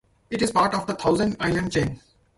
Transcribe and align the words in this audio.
It 0.31 0.41
is 0.41 0.49
part 0.49 0.73
of 0.73 0.87
the 0.87 0.95
Thousand 0.95 1.37
Islands 1.39 1.75
chain. 1.75 2.01